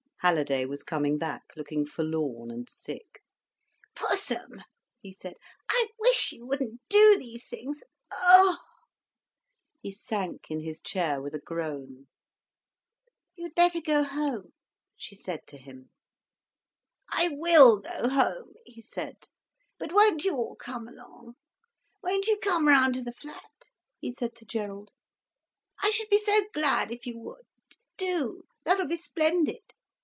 [0.23, 3.23] Halliday was coming back, looking forlorn and sick.
[3.95, 4.61] "Pussum,"
[4.99, 5.33] he said,
[5.67, 8.59] "I wish you wouldn't do these things—Oh!"
[9.81, 12.07] He sank in his chair with a groan.
[13.35, 14.53] "You'd better go home,"
[14.95, 15.89] she said to him.
[17.09, 19.25] "I will go home," he said.
[19.79, 21.33] "But won't you all come along.
[22.03, 24.91] Won't you come round to the flat?" he said to Gerald.
[25.81, 27.47] "I should be so glad if you would.
[27.97, 29.63] Do—that'll be splendid.